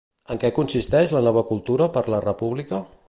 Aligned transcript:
En 0.35 0.39
què 0.43 0.49
consisteix 0.55 1.13
La 1.17 1.23
nova 1.27 1.43
cultura 1.51 1.89
per 1.99 2.05
la 2.15 2.25
república? 2.29 2.81